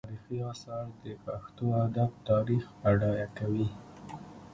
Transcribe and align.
د 0.03 0.03
غور 0.03 0.07
تاریخي 0.07 0.39
اثار 0.51 0.85
د 1.03 1.07
پښتو 1.25 1.65
ادب 1.85 2.11
تاریخ 2.29 2.63
بډایه 2.81 3.27
کوي 3.37 3.67